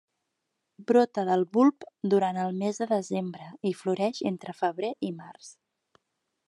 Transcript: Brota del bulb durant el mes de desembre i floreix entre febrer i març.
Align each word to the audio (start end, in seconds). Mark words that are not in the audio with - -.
Brota 0.91 1.25
del 1.27 1.43
bulb 1.57 1.85
durant 2.13 2.39
el 2.45 2.57
mes 2.63 2.81
de 2.83 2.87
desembre 2.95 3.51
i 3.73 3.75
floreix 3.83 4.25
entre 4.33 4.59
febrer 4.63 4.93
i 5.11 5.13
març. 5.21 5.55